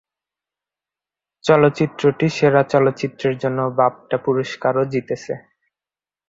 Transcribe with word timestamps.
চলচ্চিত্রটি 1.45 2.27
সেরা 2.37 2.61
চলচ্চিত্রের 2.73 3.35
জন্য 3.37 3.59
বাফটা 3.77 4.17
পুরস্কারও 4.25 4.83
জিতেছে। 4.93 5.33